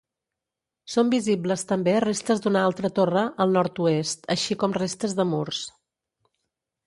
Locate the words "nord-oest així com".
3.59-4.75